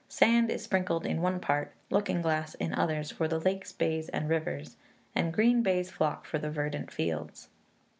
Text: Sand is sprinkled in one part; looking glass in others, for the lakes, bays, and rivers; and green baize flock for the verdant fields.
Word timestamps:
Sand 0.09 0.49
is 0.49 0.63
sprinkled 0.63 1.05
in 1.05 1.21
one 1.21 1.39
part; 1.39 1.73
looking 1.91 2.23
glass 2.23 2.55
in 2.55 2.73
others, 2.73 3.11
for 3.11 3.27
the 3.27 3.37
lakes, 3.39 3.71
bays, 3.71 4.09
and 4.09 4.27
rivers; 4.27 4.75
and 5.13 5.31
green 5.31 5.61
baize 5.61 5.91
flock 5.91 6.25
for 6.25 6.39
the 6.39 6.49
verdant 6.49 6.89
fields. 6.91 7.49